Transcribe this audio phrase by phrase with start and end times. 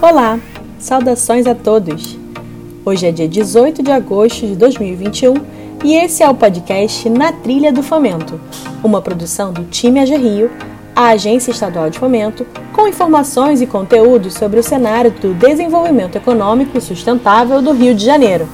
[0.00, 0.38] Olá,
[0.78, 2.16] saudações a todos!
[2.84, 5.34] Hoje é dia 18 de agosto de 2021
[5.82, 8.40] e esse é o podcast Na Trilha do Fomento,
[8.84, 10.52] uma produção do Time AG Rio,
[10.94, 16.80] a Agência Estadual de Fomento, com informações e conteúdos sobre o cenário do desenvolvimento econômico
[16.80, 18.48] sustentável do Rio de Janeiro.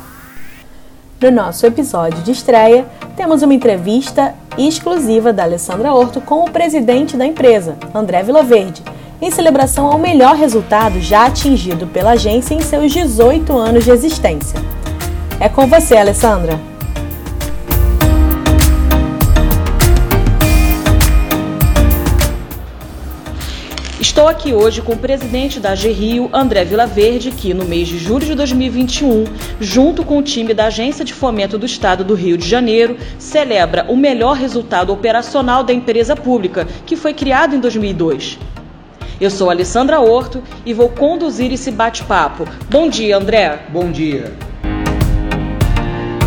[1.20, 2.86] No nosso episódio de estreia,
[3.18, 8.82] temos uma entrevista exclusiva da Alessandra Horto com o presidente da empresa, André Vilaverde,
[9.24, 14.60] em celebração ao melhor resultado já atingido pela agência em seus 18 anos de existência.
[15.40, 16.60] É com você, Alessandra.
[23.98, 27.98] Estou aqui hoje com o presidente da AG Rio, André Vilaverde, que no mês de
[27.98, 29.25] julho de 2021,
[29.58, 33.86] junto com o time da Agência de Fomento do Estado do Rio de Janeiro, celebra
[33.88, 38.38] o melhor resultado operacional da empresa pública, que foi criado em 2002.
[39.20, 42.45] Eu sou Alessandra Horto e vou conduzir esse bate-papo.
[42.69, 43.61] Bom dia, André.
[43.69, 44.33] Bom dia.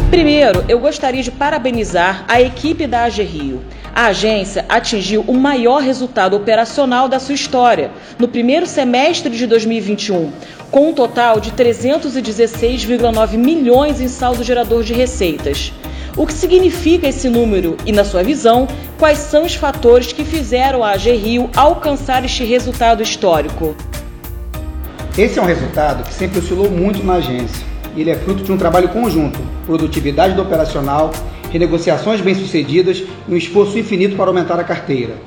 [0.10, 3.62] Primeiro, eu gostaria de parabenizar a equipe da AG Rio.
[3.94, 10.32] A agência atingiu o maior resultado operacional da sua história no primeiro semestre de 2021,
[10.72, 15.74] com um total de 316,9 milhões em saldo gerador de receitas.
[16.18, 20.84] O que significa esse número e, na sua visão, quais são os fatores que fizeram
[20.84, 23.76] a AG Rio alcançar este resultado histórico?
[25.16, 27.64] Esse é um resultado que sempre oscilou muito na agência.
[27.96, 31.12] Ele é fruto de um trabalho conjunto, produtividade do operacional,
[31.52, 35.18] renegociações bem-sucedidas e um esforço infinito para aumentar a carteira.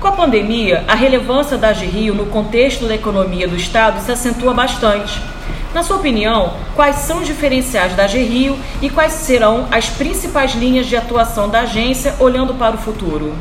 [0.00, 4.10] Com a pandemia, a relevância da AG Rio no contexto da economia do Estado se
[4.10, 5.20] acentua bastante.
[5.74, 10.54] Na sua opinião, quais são os diferenciais da AG Rio e quais serão as principais
[10.54, 13.34] linhas de atuação da agência olhando para o futuro?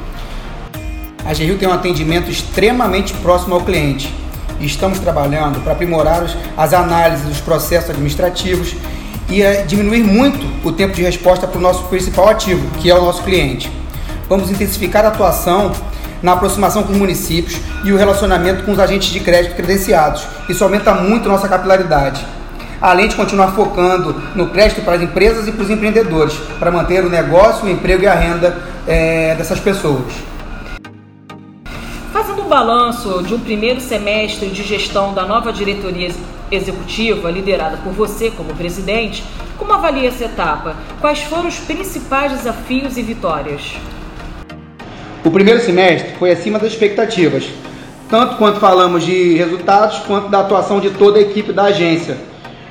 [1.23, 4.13] A AG Rio tem um atendimento extremamente próximo ao cliente.
[4.59, 6.25] Estamos trabalhando para aprimorar
[6.57, 8.75] as análises dos processos administrativos
[9.29, 12.95] e eh, diminuir muito o tempo de resposta para o nosso principal ativo, que é
[12.95, 13.71] o nosso cliente.
[14.27, 15.71] Vamos intensificar a atuação
[16.21, 20.25] na aproximação com os municípios e o relacionamento com os agentes de crédito credenciados.
[20.49, 22.25] Isso aumenta muito nossa capilaridade.
[22.79, 27.03] Além de continuar focando no crédito para as empresas e para os empreendedores, para manter
[27.03, 28.55] o negócio, o emprego e a renda
[28.87, 30.13] é, dessas pessoas.
[32.13, 36.11] Fazendo um balanço de um primeiro semestre de gestão da nova diretoria
[36.51, 39.23] executiva, liderada por você como presidente,
[39.57, 40.75] como avalia essa etapa?
[41.01, 43.75] Quais foram os principais desafios e vitórias?
[45.27, 47.43] O primeiro semestre foi acima das expectativas,
[48.09, 52.15] tanto quanto falamos de resultados, quanto da atuação de toda a equipe da agência.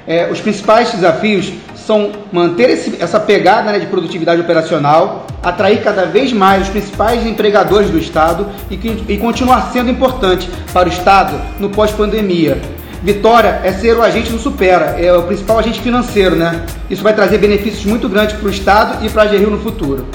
[0.06, 6.06] É, os principais desafios são manter esse, essa pegada né, de produtividade operacional, atrair cada
[6.06, 11.38] vez mais os principais empregadores do Estado e, e continuar sendo importante para o Estado
[11.60, 12.58] no pós-pandemia.
[13.02, 16.64] Vitória é ser o agente do Supera, é o principal agente financeiro, né?
[16.88, 20.06] Isso vai trazer benefícios muito grandes para o Estado e para a GRIO no futuro.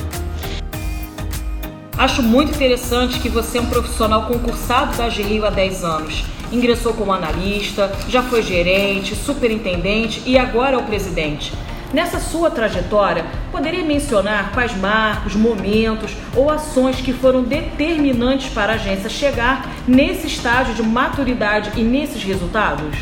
[2.02, 6.26] Acho muito interessante que você é um profissional concursado da GRIO há 10 anos.
[6.52, 11.54] Ingressou como analista, já foi gerente, superintendente e agora é o presidente.
[11.94, 18.76] Nessa sua trajetória, poderia mencionar quais marcos, momentos ou ações que foram determinantes para a
[18.78, 22.98] agência chegar nesse estágio de maturidade e nesses resultados?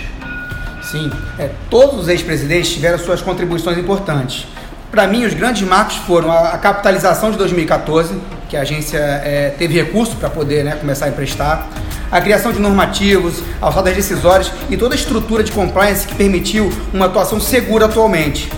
[0.82, 4.46] Sim, é, todos os ex-presidentes tiveram suas contribuições importantes.
[4.92, 9.54] Para mim, os grandes marcos foram a, a capitalização de 2014, que a agência é,
[9.58, 11.70] teve recurso para poder né, começar a emprestar,
[12.12, 17.06] a criação de normativos, alçadas decisórias e toda a estrutura de compliance que permitiu uma
[17.06, 18.52] atuação segura atualmente.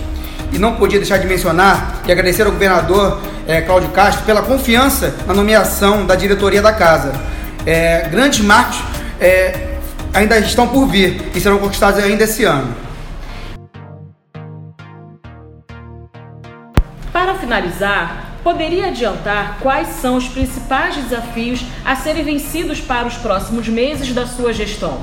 [0.50, 5.14] E não podia deixar de mencionar e agradecer ao governador é, Cláudio Castro pela confiança
[5.26, 7.12] na nomeação da diretoria da casa.
[7.66, 8.82] É, grandes marcos
[9.20, 9.76] é,
[10.14, 12.74] ainda estão por vir e serão conquistados ainda esse ano.
[17.12, 23.68] Para finalizar, poderia adiantar quais são os principais desafios a serem vencidos para os próximos
[23.68, 24.98] meses da sua gestão?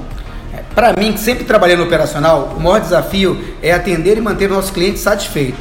[0.53, 4.51] É, para mim, que sempre trabalhei no operacional, o maior desafio é atender e manter
[4.51, 5.57] o nosso cliente satisfeito.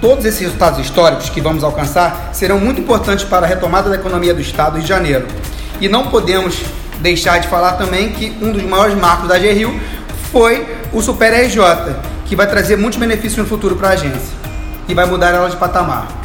[0.00, 4.34] Todos esses resultados históricos que vamos alcançar serão muito importantes para a retomada da economia
[4.34, 5.26] do Estado de Janeiro.
[5.80, 6.60] E não podemos
[7.00, 9.80] deixar de falar também que um dos maiores marcos da GRIO
[10.32, 11.62] foi o Super RJ,
[12.26, 14.42] que vai trazer muitos benefícios no futuro para a agência
[14.88, 16.21] e vai mudar ela de patamar.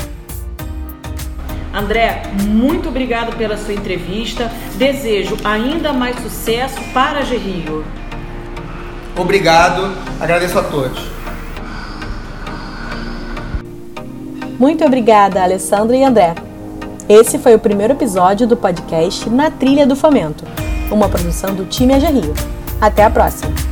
[1.78, 4.52] André, muito obrigado pela sua entrevista.
[4.78, 7.86] Desejo ainda mais sucesso para a Gerrio.
[9.16, 11.00] Obrigado, agradeço a todos.
[14.60, 16.34] Muito obrigada, Alessandra e André.
[17.08, 20.46] Esse foi o primeiro episódio do podcast Na Trilha do Fomento,
[20.92, 22.34] uma produção do time AG Rio.
[22.82, 23.67] Até a próxima!